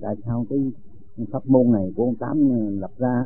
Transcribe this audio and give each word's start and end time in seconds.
tại 0.00 0.14
sao 0.26 0.46
cái 0.50 0.72
pháp 1.32 1.46
môn 1.46 1.72
này 1.72 1.92
của 1.96 2.04
ông 2.04 2.14
tám 2.14 2.50
lập 2.80 2.90
ra 2.98 3.24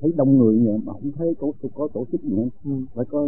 thấy 0.00 0.12
đông 0.16 0.38
người 0.38 0.66
vậy 0.66 0.78
mà 0.84 0.92
không 0.92 1.12
thấy 1.16 1.34
có 1.40 1.52
có 1.74 1.88
tổ 1.94 2.04
chức 2.12 2.22
gì 2.22 2.36
hết. 2.36 2.48
Ừ. 2.64 2.70
phải 2.94 3.04
có 3.04 3.26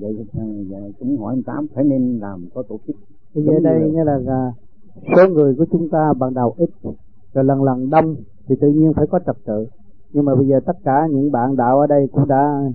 vậy, 0.00 0.26
vậy 0.68 0.92
cũng 0.98 1.18
hỏi 1.18 1.34
ông 1.34 1.42
tám 1.42 1.66
phải 1.74 1.84
nên 1.84 2.18
làm 2.18 2.46
có 2.54 2.62
tổ 2.62 2.78
chức. 2.86 2.96
Thì 3.34 3.42
vậy 3.46 3.60
đây 3.62 3.90
nghĩa 3.90 4.04
là, 4.04 4.18
là 4.18 4.52
số 5.16 5.28
người 5.34 5.54
của 5.54 5.66
chúng 5.72 5.88
ta 5.88 6.12
ban 6.18 6.34
đầu 6.34 6.54
ít 6.56 6.70
rồi 7.34 7.44
lần 7.44 7.62
lần 7.62 7.90
đông 7.90 8.16
thì 8.46 8.54
tự 8.60 8.68
nhiên 8.68 8.92
phải 8.92 9.06
có 9.06 9.18
trật 9.26 9.36
tự. 9.44 9.66
Nhưng 10.12 10.24
mà 10.24 10.34
bây 10.34 10.46
giờ 10.46 10.60
tất 10.66 10.76
cả 10.84 11.06
những 11.10 11.32
bạn 11.32 11.56
đạo 11.56 11.80
ở 11.80 11.86
đây 11.86 12.08
cũng 12.12 12.28
đã 12.28 12.72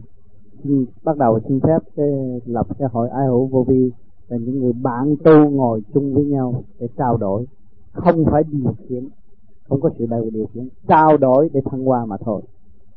bắt 1.03 1.17
đầu 1.17 1.39
xin 1.47 1.59
phép 1.59 1.79
cái 1.95 2.07
lập 2.45 2.67
cái 2.79 2.89
hội 2.91 3.09
ai 3.09 3.27
hữu 3.27 3.47
vô 3.47 3.63
vi 3.67 3.91
là 4.27 4.37
những 4.37 4.59
người 4.59 4.73
bạn 4.73 5.15
tu 5.23 5.49
ngồi 5.49 5.81
chung 5.93 6.13
với 6.13 6.25
nhau 6.25 6.63
để 6.79 6.87
trao 6.97 7.17
đổi 7.17 7.45
không 7.93 8.25
phải 8.31 8.43
điều 8.43 8.75
khiển 8.89 9.09
không 9.69 9.81
có 9.81 9.89
sự 9.99 10.05
đời 10.05 10.29
điều 10.33 10.47
khiển 10.53 10.69
trao 10.87 11.17
đổi 11.17 11.49
để 11.53 11.61
thăng 11.71 11.85
hoa 11.85 12.05
mà 12.05 12.17
thôi. 12.17 12.41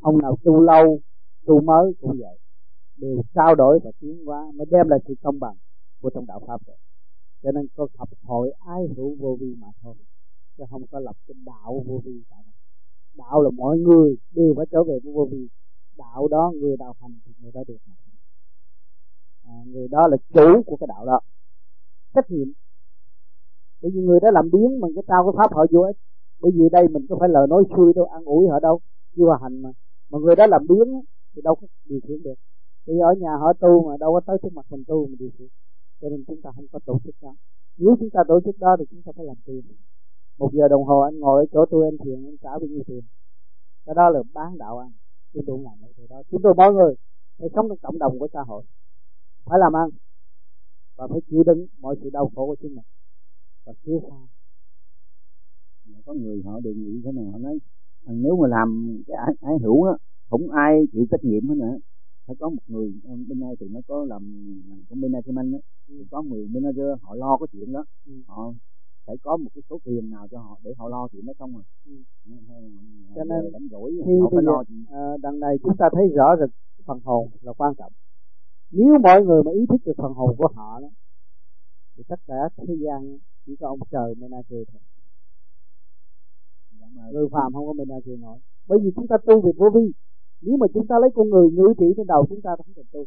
Ông 0.00 0.18
nào 0.18 0.36
tu 0.44 0.60
lâu 0.60 1.00
tu 1.46 1.60
mới 1.60 1.92
cũng 2.00 2.16
vậy. 2.18 2.38
Đều 2.96 3.22
trao 3.34 3.54
đổi 3.54 3.78
và 3.84 3.90
tiến 4.00 4.26
hóa 4.26 4.50
mới 4.54 4.66
đem 4.70 4.88
lại 4.88 4.98
sự 5.08 5.14
công 5.22 5.40
bằng 5.40 5.56
của 6.00 6.10
trong 6.10 6.26
đạo 6.26 6.40
pháp 6.46 6.66
rồi. 6.66 6.76
Cho 7.42 7.52
nên 7.52 7.66
có 7.76 7.86
học 7.96 8.08
hội 8.22 8.52
ai 8.66 8.86
hữu 8.96 9.14
vô 9.14 9.36
vi 9.40 9.54
mà 9.58 9.68
thôi 9.82 9.94
chứ 10.58 10.64
không 10.70 10.82
có 10.90 11.00
lập 11.00 11.16
cái 11.26 11.34
đạo 11.46 11.84
vô 11.86 12.00
vi 12.04 12.22
tại 12.30 12.42
đây. 12.44 12.54
Đạo 13.14 13.42
là 13.42 13.50
mọi 13.50 13.78
người 13.78 14.16
đều 14.30 14.54
phải 14.56 14.66
trở 14.70 14.84
về 14.84 14.98
với 15.04 15.12
vô 15.12 15.28
vi. 15.30 15.48
Đạo 15.96 16.28
đó 16.28 16.52
người 16.60 16.76
đạo 16.76 16.94
hành 17.00 17.18
thì 17.24 17.32
người 17.40 17.52
đó 17.52 17.60
được 17.68 17.76
à, 19.42 19.54
người 19.66 19.88
đó 19.88 20.08
là 20.08 20.16
chủ 20.34 20.62
của 20.66 20.76
cái 20.76 20.86
đạo 20.86 21.06
đó. 21.06 21.20
Trách 22.14 22.30
nhiệm 22.30 22.48
bởi 23.84 23.90
vì 23.94 24.00
người 24.00 24.20
đó 24.20 24.30
làm 24.30 24.50
biến 24.52 24.80
mình 24.80 24.92
cái 24.94 25.04
trao 25.08 25.20
cái 25.24 25.32
pháp 25.36 25.54
họ 25.56 25.66
vô 25.72 25.80
ích. 25.80 25.96
Bởi 26.40 26.52
vì 26.54 26.68
đây 26.72 26.88
mình 26.88 27.06
có 27.08 27.16
phải 27.20 27.28
lời 27.28 27.46
nói 27.46 27.62
xuôi 27.76 27.92
đâu 27.96 28.04
ăn 28.04 28.24
ủi 28.24 28.48
họ 28.48 28.60
đâu. 28.60 28.80
Chưa 29.16 29.38
hành 29.42 29.62
mà. 29.62 29.70
Mà 30.10 30.18
người 30.18 30.36
đó 30.36 30.46
làm 30.46 30.66
biến 30.68 31.02
thì 31.34 31.42
đâu 31.42 31.54
có 31.54 31.66
điều 31.84 32.00
khiển 32.08 32.22
được. 32.22 32.34
Vì 32.86 32.98
ở 32.98 33.14
nhà 33.18 33.36
họ 33.36 33.52
tu 33.52 33.88
mà, 33.88 33.96
đâu 33.96 34.12
có 34.12 34.20
tới 34.26 34.36
trước 34.42 34.52
mặt 34.52 34.66
mình 34.70 34.84
tu 34.86 35.06
mình 35.06 35.16
điều 35.18 35.30
khiển. 35.38 35.48
Cho 36.00 36.08
nên 36.08 36.24
chúng 36.26 36.40
ta 36.42 36.50
không 36.56 36.64
có 36.72 36.78
tổ 36.86 36.98
chức 37.04 37.14
đó. 37.22 37.34
Nếu 37.76 37.96
chúng 38.00 38.10
ta 38.10 38.20
tổ 38.28 38.40
chức 38.40 38.58
đó 38.58 38.76
thì 38.78 38.84
chúng 38.90 39.02
ta 39.02 39.12
phải 39.16 39.24
làm 39.26 39.36
tiền. 39.44 39.62
Một 40.38 40.50
giờ 40.52 40.68
đồng 40.68 40.84
hồ 40.84 41.00
anh 41.00 41.18
ngồi 41.18 41.42
ở 41.42 41.46
chỗ 41.52 41.66
tôi, 41.70 41.84
anh 41.84 41.98
thiền, 42.04 42.24
anh 42.26 42.36
trả 42.42 42.50
bao 42.50 42.68
nhiêu 42.68 42.82
tiền. 42.86 43.00
Cái 43.86 43.94
đó 43.94 44.10
là 44.10 44.22
bán 44.34 44.58
đạo 44.58 44.78
ăn. 44.78 44.90
Chúng 45.32 45.44
tôi 45.46 45.58
làm 45.62 45.74
vậy 45.96 46.06
đó. 46.10 46.22
Chúng 46.30 46.42
tôi 46.42 46.54
mọi 46.54 46.72
người. 46.72 46.94
Phải 47.38 47.48
sống 47.54 47.68
trong 47.68 47.78
cộng 47.82 47.98
đồng 47.98 48.18
của 48.18 48.28
xã 48.32 48.40
hội. 48.42 48.62
Phải 49.44 49.58
làm 49.58 49.76
ăn. 49.76 49.88
Và 50.96 51.06
phải 51.10 51.20
chịu 51.30 51.42
đựng 51.46 51.66
mọi 51.80 51.96
sự 52.02 52.10
đau 52.10 52.30
khổ 52.34 52.46
của 52.46 52.56
chính 52.60 52.74
mình 52.74 52.84
và 53.64 53.72
chia 53.84 53.98
xa 54.10 54.16
có 56.06 56.14
người 56.14 56.42
họ 56.44 56.60
đề 56.60 56.74
nghị 56.74 57.00
thế 57.04 57.12
này 57.12 57.24
họ 57.32 57.38
nói 57.38 57.58
nếu 58.06 58.36
mà 58.36 58.48
làm 58.48 58.98
cái 59.06 59.16
ái, 59.16 59.34
ái 59.40 59.54
hữu 59.62 59.84
á 59.84 59.92
không 60.30 60.50
ai 60.50 60.82
chịu 60.92 61.06
trách 61.10 61.24
nhiệm 61.24 61.48
hết 61.48 61.54
nữa. 61.54 61.78
Phải 62.26 62.36
có 62.40 62.48
một 62.48 62.62
người 62.66 62.92
bên 63.04 63.40
đây 63.40 63.56
thì 63.60 63.66
nó 63.68 63.80
có 63.88 64.04
làm 64.04 64.22
công 64.90 65.00
bên 65.00 65.12
Management 65.12 65.62
thì 65.88 66.04
có 66.10 66.22
10 66.22 66.48
manager 66.48 66.86
họ 67.02 67.14
lo 67.14 67.36
cái 67.36 67.46
chuyện 67.52 67.72
đó. 67.72 67.84
Ừ. 68.06 68.12
họ 68.26 68.52
phải 69.06 69.16
có 69.22 69.36
một 69.36 69.50
cái 69.54 69.62
số 69.70 69.78
tiền 69.84 70.10
nào 70.10 70.28
cho 70.30 70.38
họ 70.38 70.58
để 70.62 70.70
họ 70.78 70.88
lo 70.88 71.08
chuyện 71.12 71.26
đó 71.26 71.32
xong 71.38 71.52
rồi. 71.54 71.62
Ừ. 71.86 71.92
cho 73.14 73.24
nên 73.24 73.52
đánh 73.52 73.68
rỗi 73.70 73.92
khi 74.06 74.12
bây 74.32 74.44
giờ 74.44 74.52
uh, 74.52 75.20
đằng 75.20 75.40
này 75.40 75.56
chúng 75.62 75.76
ta 75.76 75.88
thấy 75.92 76.08
rõ 76.14 76.36
rệt 76.40 76.50
phần 76.86 77.00
hồn 77.04 77.28
là 77.40 77.52
quan 77.52 77.74
trọng. 77.74 77.92
Nếu 78.70 78.98
mọi 79.02 79.22
người 79.24 79.42
mà 79.42 79.50
ý 79.52 79.66
thức 79.68 79.80
được 79.84 79.92
phần 79.96 80.12
hồn 80.12 80.36
của 80.38 80.48
họ 80.54 80.80
đó 80.80 80.88
thì 81.96 82.02
tất 82.08 82.20
cả 82.26 82.48
thế 82.56 82.74
gian 82.80 83.18
chỉ 83.46 83.56
có 83.60 83.68
ông 83.68 83.78
trời 83.90 84.14
mới 84.14 84.28
na 84.28 84.38
thôi. 84.48 84.64
Dạ 86.80 86.86
người 87.12 87.28
phàm 87.32 87.52
không 87.52 87.66
có 87.66 87.72
mình 87.72 87.88
na 87.88 87.98
nổi. 88.20 88.38
Bởi 88.66 88.78
vì 88.82 88.90
chúng 88.96 89.06
ta 89.06 89.16
tu 89.26 89.40
về 89.40 89.52
vô 89.56 89.70
vi. 89.74 89.92
Nếu 90.40 90.56
mà 90.56 90.66
chúng 90.74 90.86
ta 90.86 90.94
lấy 91.00 91.10
con 91.14 91.30
người 91.30 91.50
ngự 91.50 91.74
trị 91.78 91.86
trên 91.96 92.06
đầu 92.06 92.26
chúng 92.28 92.40
ta 92.40 92.50
không 92.56 92.74
cần 92.76 92.86
tu 92.92 93.04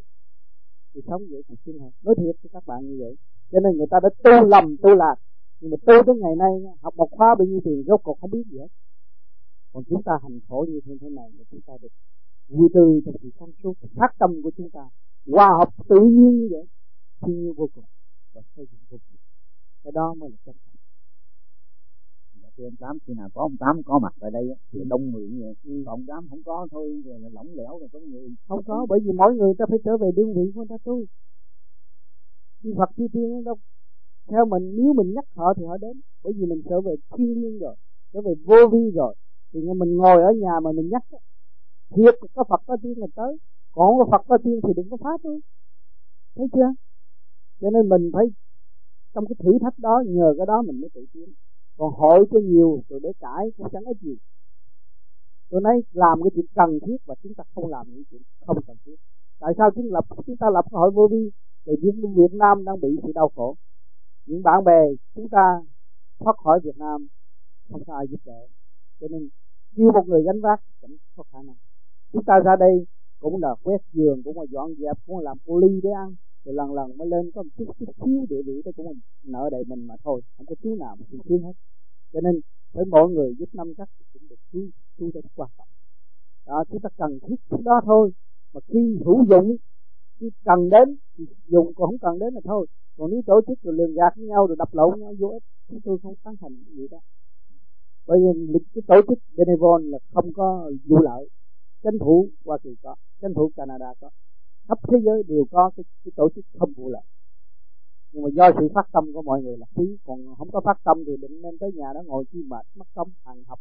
thì 0.94 1.00
sống 1.06 1.22
dễ 1.28 1.36
còn 1.48 1.56
xin 1.64 1.78
hơn. 1.78 1.90
Nói 2.02 2.14
thiệt 2.18 2.36
với 2.42 2.50
các 2.52 2.66
bạn 2.66 2.86
như 2.86 2.96
vậy. 3.00 3.16
Cho 3.52 3.60
nên 3.60 3.76
người 3.76 3.86
ta 3.90 4.00
đã 4.02 4.08
tu 4.24 4.48
lầm 4.48 4.76
tu 4.82 4.90
lạc. 4.94 5.16
Nhưng 5.60 5.70
mà 5.70 5.76
tu 5.86 5.94
tới 6.06 6.16
ngày 6.16 6.36
nay 6.36 6.50
học 6.80 6.94
một 6.96 7.08
khóa 7.10 7.34
bao 7.38 7.46
nhiêu 7.46 7.60
tiền 7.64 7.84
rốt 7.86 8.00
cuộc 8.02 8.20
không 8.20 8.30
biết 8.30 8.42
gì 8.50 8.58
hết. 8.58 8.68
Còn 9.72 9.84
chúng 9.88 10.02
ta 10.02 10.12
hành 10.22 10.40
khổ 10.48 10.66
như 10.68 10.80
thế 10.84 11.08
này 11.08 11.30
là 11.38 11.44
chúng 11.50 11.60
ta 11.66 11.72
được 11.82 11.92
vui 12.48 12.68
tươi 12.74 13.00
trong 13.04 13.14
sự 13.22 13.30
sáng 13.40 13.50
suốt 13.62 13.74
phát 13.96 14.10
tâm 14.18 14.42
của 14.42 14.50
chúng 14.56 14.70
ta 14.70 14.88
hòa 15.26 15.48
hợp 15.58 15.68
tự 15.88 16.00
nhiên 16.00 16.38
như 16.38 16.48
vậy. 16.50 16.64
Thiên 17.20 17.40
nhiên 17.40 17.52
vô 17.54 17.68
cùng 17.74 17.84
và 18.34 18.42
xây 18.56 18.66
dựng 18.70 18.80
vô 18.90 18.98
cùng 19.07 19.07
cái 19.88 19.92
đó 19.94 20.14
mới 20.14 20.30
là 20.30 20.36
chân 20.44 20.54
thật. 20.64 20.78
Dạ, 22.42 22.48
thưa 22.56 22.64
ông 22.64 22.76
tám 22.76 22.98
khi 23.06 23.14
nào 23.14 23.28
có 23.34 23.40
ông 23.42 23.56
tám 23.56 23.82
có 23.82 23.98
mặt 23.98 24.14
tại 24.20 24.30
đây 24.30 24.44
thì 24.72 24.80
đông 24.86 25.10
người 25.10 25.28
như 25.28 25.42
vậy. 25.42 25.54
Ừ. 25.64 25.82
còn 25.86 25.92
ông 25.94 26.06
tám 26.06 26.28
không 26.30 26.42
có 26.42 26.66
thôi 26.70 27.02
rồi 27.04 27.20
là 27.20 27.28
lỏng 27.32 27.54
lẻo 27.54 27.78
rồi 27.78 27.88
có 27.92 27.98
người 27.98 28.28
không 28.48 28.62
có 28.66 28.86
bởi 28.88 29.00
vì 29.04 29.12
mỗi 29.12 29.34
người 29.34 29.52
ta 29.58 29.64
phải 29.68 29.78
trở 29.84 29.96
về 29.96 30.10
đương 30.16 30.34
vị 30.34 30.50
của 30.54 30.60
người 30.60 30.66
ta 30.68 30.76
tu. 30.84 31.04
Chư 32.62 32.74
Phật 32.78 32.90
chư 32.96 33.06
Tiên 33.12 33.44
đâu 33.44 33.56
theo 34.30 34.44
mình 34.44 34.76
nếu 34.76 34.92
mình 34.92 35.12
nhắc 35.14 35.24
họ 35.36 35.54
thì 35.54 35.64
họ 35.64 35.76
đến. 35.78 36.00
Bởi 36.22 36.32
vì 36.32 36.46
mình 36.46 36.62
trở 36.68 36.80
về 36.80 36.94
thiên 37.16 37.42
liêng 37.42 37.58
rồi 37.58 37.74
trở 38.12 38.20
về 38.20 38.34
vô 38.44 38.56
vi 38.72 38.90
rồi. 38.94 39.14
Thì 39.52 39.60
mình 39.76 39.96
ngồi 39.96 40.22
ở 40.22 40.32
nhà 40.32 40.60
mà 40.62 40.72
mình 40.72 40.88
nhắc 40.88 41.02
thiệt 41.96 42.14
có 42.34 42.44
Phật 42.48 42.62
có 42.66 42.76
tiên 42.82 42.94
là 42.96 43.06
tới. 43.14 43.36
Còn 43.72 43.98
có 43.98 44.04
Phật 44.10 44.22
có 44.28 44.38
tiên 44.44 44.60
thì 44.62 44.72
đừng 44.76 44.90
có 44.90 44.96
phá 44.96 45.10
tôi. 45.22 45.40
Thấy 46.36 46.46
chưa? 46.52 46.72
Cho 47.60 47.70
nên 47.70 47.88
mình 47.88 48.10
phải 48.12 48.24
trong 49.18 49.26
cái 49.26 49.36
thử 49.44 49.58
thách 49.62 49.78
đó, 49.78 50.02
nhờ 50.06 50.34
cái 50.36 50.46
đó 50.46 50.62
mình 50.62 50.80
mới 50.80 50.90
tự 50.94 51.04
tiến. 51.12 51.28
Còn 51.76 51.92
hội 51.92 52.26
cho 52.30 52.40
nhiều, 52.40 52.82
rồi 52.88 53.00
để 53.02 53.12
cãi 53.20 53.50
cũng 53.56 53.66
chẳng 53.72 53.84
ích 53.84 53.96
gì. 54.00 54.16
Tôi 55.50 55.60
nói, 55.60 55.82
làm 55.92 56.22
cái 56.22 56.30
chuyện 56.34 56.46
cần 56.54 56.78
thiết 56.86 56.96
và 57.06 57.14
chúng 57.22 57.34
ta 57.34 57.44
không 57.54 57.66
làm 57.66 57.86
những 57.88 58.02
chuyện 58.10 58.22
không 58.46 58.56
cần 58.66 58.76
thiết. 58.84 58.96
Tại 59.40 59.52
sao 59.58 59.70
chúng 59.74 59.92
lập, 59.92 60.04
chúng 60.26 60.36
ta 60.36 60.50
lập 60.50 60.64
hội 60.70 60.90
vô 60.90 61.08
vi 61.10 61.30
để 61.66 61.72
Việt 62.16 62.32
Nam 62.32 62.64
đang 62.64 62.80
bị 62.80 62.88
sự 63.02 63.12
đau 63.14 63.28
khổ. 63.36 63.56
Những 64.26 64.42
bạn 64.42 64.64
bè 64.64 64.80
chúng 65.14 65.28
ta 65.28 65.60
thoát 66.18 66.36
khỏi 66.44 66.60
Việt 66.64 66.76
Nam, 66.76 67.06
không 67.70 67.84
có 67.86 67.94
ai 67.94 68.06
giúp 68.10 68.20
đỡ. 68.24 68.46
Cho 69.00 69.08
nên, 69.10 69.28
kêu 69.76 69.92
một 69.92 70.06
người 70.06 70.22
gánh 70.22 70.40
vác 70.40 70.60
chẳng 70.82 70.96
có 71.16 71.22
khả 71.32 71.42
năng. 71.42 71.56
Chúng 72.12 72.24
ta 72.24 72.40
ra 72.44 72.56
đây 72.56 72.86
cũng 73.20 73.42
là 73.42 73.54
quét 73.62 73.80
giường, 73.92 74.22
cũng 74.24 74.40
là 74.40 74.46
dọn 74.50 74.74
dẹp, 74.78 74.96
cũng 75.06 75.18
là 75.18 75.22
làm 75.24 75.36
cô 75.46 75.58
ly 75.58 75.80
để 75.82 75.90
ăn 75.90 76.14
rồi 76.48 76.54
lần 76.54 76.72
lần 76.74 76.96
mới 76.96 77.08
lên 77.08 77.30
có 77.34 77.42
một 77.42 77.50
chút 77.58 77.64
chút 77.78 77.92
xíu 78.04 78.26
địa 78.28 78.42
vị 78.46 78.62
đó 78.64 78.70
cũng 78.76 78.86
mình. 78.86 79.00
Nợ 79.22 79.48
đầy 79.52 79.64
mình 79.64 79.86
mà 79.86 79.94
thôi, 80.04 80.20
không 80.36 80.46
có 80.46 80.54
chú 80.62 80.76
nào 80.76 80.96
mà 80.98 81.06
chịu 81.10 81.20
thương 81.28 81.42
hết. 81.42 81.52
Cho 82.12 82.20
nên 82.20 82.40
với 82.72 82.84
mỗi 82.84 83.10
người 83.10 83.34
giúp 83.38 83.48
năm 83.52 83.72
chắc 83.76 83.88
cũng 84.12 84.22
được 84.28 84.36
chú 84.52 84.60
chú 84.98 85.10
rất 85.14 85.20
quan 85.36 85.50
trọng. 85.58 85.68
Đó, 86.46 86.64
chúng 86.70 86.80
ta 86.80 86.88
cần 86.96 87.18
thiết 87.28 87.36
cái 87.50 87.60
đó 87.64 87.80
thôi. 87.84 88.10
Mà 88.52 88.60
khi 88.68 88.98
hữu 89.04 89.24
dụng, 89.30 89.56
khi 90.20 90.30
cần 90.44 90.70
đến 90.70 90.96
thì 91.16 91.24
dùng 91.46 91.74
còn 91.74 91.86
không 91.90 91.98
cần 91.98 92.18
đến 92.18 92.34
là 92.34 92.40
thôi. 92.44 92.66
Còn 92.96 93.10
nếu 93.10 93.22
tổ 93.26 93.40
chức 93.46 93.62
rồi 93.62 93.74
lường 93.74 93.94
gạt 93.94 94.12
với 94.16 94.26
nhau 94.26 94.46
rồi 94.46 94.56
đập 94.58 94.68
lộn 94.72 95.00
nhau 95.00 95.14
vô 95.18 95.28
ích, 95.28 95.42
chúng 95.68 95.80
tôi 95.84 95.98
không 96.02 96.14
tán 96.24 96.34
thành 96.40 96.54
gì 96.76 96.88
đó. 96.90 96.98
Bởi 98.06 98.18
vì 98.20 98.58
cái 98.74 98.82
tổ 98.86 99.00
chức 99.08 99.18
Benevol 99.36 99.88
là 99.88 99.98
không 100.12 100.32
có 100.32 100.70
vụ 100.86 100.98
lợi. 100.98 101.28
Tranh 101.82 101.98
thủ 101.98 102.28
Hoa 102.44 102.58
Kỳ 102.62 102.70
có, 102.82 102.94
tranh 103.20 103.34
thủ 103.34 103.50
Canada 103.56 103.94
có 104.00 104.10
khắp 104.68 104.78
thế 104.90 104.98
giới 105.04 105.22
đều 105.22 105.44
có 105.50 105.70
cái, 105.76 105.84
cái 106.04 106.12
tổ 106.16 106.28
chức 106.34 106.44
không 106.58 106.72
vụ 106.76 106.88
lợi. 106.88 107.02
Nhưng 108.12 108.22
mà 108.22 108.28
do 108.32 108.50
sự 108.60 108.68
phát 108.74 108.86
tâm 108.92 109.12
của 109.14 109.22
mọi 109.22 109.42
người 109.42 109.56
là 109.58 109.66
phí 109.76 109.96
còn 110.04 110.34
không 110.38 110.50
có 110.50 110.60
phát 110.60 110.78
tâm 110.84 111.04
thì 111.06 111.16
định 111.16 111.42
nên 111.42 111.58
tới 111.58 111.72
nhà 111.72 111.92
đó 111.94 112.02
ngồi 112.06 112.24
chi 112.32 112.42
mệt 112.46 112.66
mất 112.74 112.86
công 112.94 113.10
hàng 113.24 113.44
học 113.46 113.58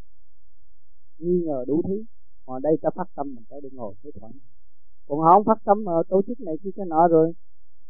nghi 1.17 1.43
ngờ 1.45 1.65
đủ 1.67 1.81
thứ. 1.87 2.03
Còn 2.45 2.61
đây 2.61 2.77
ta 2.81 2.89
phát 2.95 3.07
tâm 3.15 3.35
mình 3.35 3.43
tới 3.49 3.61
để 3.63 3.69
ngồi 3.73 3.93
thấy 4.03 4.11
thoải 4.19 4.31
mái. 4.35 4.47
Còn 5.07 5.19
họ 5.19 5.33
không 5.33 5.43
phát 5.43 5.57
tâm 5.65 5.83
mà 5.83 5.91
tổ 6.09 6.21
chức 6.27 6.39
này 6.39 6.55
kia 6.63 6.69
cái 6.75 6.85
nọ 6.85 7.07
rồi 7.07 7.33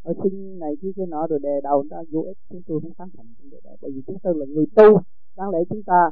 ở 0.03 0.13
sinh 0.23 0.59
này 0.59 0.75
kia 0.81 0.91
cái 0.95 1.05
nọ 1.07 1.27
rồi 1.27 1.39
đè 1.39 1.61
đầu 1.63 1.83
người 1.83 1.89
ta 1.89 1.97
vô 2.11 2.21
ích 2.21 2.37
chúng 2.49 2.61
tôi 2.67 2.79
không 2.81 2.93
tán 2.93 3.09
thành 3.17 3.33
vấn 3.39 3.49
đề 3.49 3.59
đó. 3.63 3.71
Bởi 3.81 3.91
vì 3.91 4.01
chúng 4.07 4.17
tôi 4.23 4.33
là 4.37 4.45
người 4.45 4.65
tu 4.75 5.01
đáng 5.35 5.49
lẽ 5.49 5.59
chúng 5.69 5.83
ta 5.83 6.11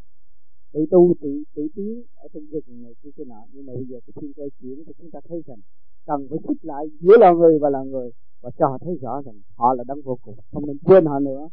tự 0.74 0.86
tu 0.92 1.14
tự 1.22 1.44
tự 1.56 1.68
tiến 1.76 2.04
ở 2.16 2.28
trong 2.34 2.46
rừng 2.46 2.84
này 2.84 2.94
kia 3.04 3.10
cái 3.18 3.26
nọ. 3.26 3.42
Nhưng 3.52 3.66
mà 3.66 3.74
bây 3.74 3.86
giờ 3.86 4.00
cái 4.06 4.14
thiên 4.22 4.34
cơ 4.34 4.44
chuyển 4.62 4.84
thì 4.86 4.94
chúng 4.98 5.12
ta 5.12 5.20
thấy 5.28 5.42
rằng 5.46 5.58
cần 6.06 6.28
phải 6.30 6.40
xích 6.48 6.66
lại 6.66 6.86
giữa 7.00 7.18
loài 7.20 7.34
người 7.36 7.60
và 7.60 7.70
loài 7.70 7.86
người, 7.88 8.12
và 8.42 8.50
cho 8.58 8.68
họ 8.68 8.78
thấy 8.82 8.98
rõ 9.02 9.22
rằng 9.22 9.36
họ 9.56 9.74
là 9.74 9.84
đấng 9.88 10.02
vô 10.02 10.18
cùng. 10.22 10.36
Không 10.52 10.66
nên 10.66 10.78
quên 10.86 11.06
họ 11.06 11.20
nữa. 11.20 11.50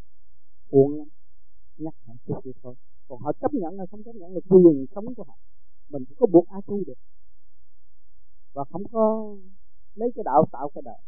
Buồn 0.70 0.98
lắm. 0.98 1.08
Nhắc 1.76 1.94
họ 2.06 2.14
chút 2.26 2.40
vậy 2.44 2.54
thôi. 2.62 2.74
Còn 3.08 3.18
họ 3.20 3.32
chấp 3.32 3.54
nhận 3.54 3.78
hay 3.78 3.86
không 3.90 4.02
chấp 4.02 4.14
nhận 4.14 4.34
là 4.34 4.40
quyền 4.48 4.86
sống 4.94 5.14
của 5.14 5.24
họ, 5.24 5.36
mình 5.88 6.04
không 6.04 6.16
có 6.18 6.26
buộc 6.26 6.48
ai 6.48 6.60
tu 6.66 6.76
được. 6.86 6.98
Và 8.52 8.64
không 8.64 8.82
có 8.92 9.34
lấy 9.94 10.12
cái 10.14 10.22
đạo 10.24 10.46
tạo 10.52 10.70
cái 10.74 10.82
đời. 10.84 10.98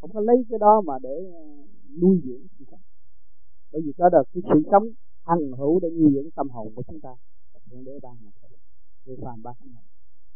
Không 0.00 0.12
có 0.12 0.20
lấy 0.20 0.36
cái 0.50 0.58
đó 0.58 0.80
mà 0.80 0.98
để 1.02 1.30
ờ, 1.34 1.44
nuôi 2.00 2.20
dưỡng 2.24 2.46
sự 2.58 2.64
sống. 2.70 2.80
Bởi 3.72 3.82
vì 3.84 3.92
có 3.98 4.08
được 4.08 4.22
cái 4.32 4.42
sự 4.48 4.62
sống 4.70 4.84
hằng 5.24 5.52
hữu 5.58 5.80
để 5.80 5.88
nuôi 5.90 6.12
dưỡng 6.14 6.30
tâm 6.30 6.50
hồn 6.50 6.72
của 6.74 6.82
chúng 6.86 7.00
ta. 7.00 7.14
Để 7.70 7.82
đế 7.84 7.98
ban 8.02 8.16
ngày 8.22 8.32
phàm 9.22 9.42
ba 9.42 9.52
tháng 9.58 9.72
này. 9.74 9.84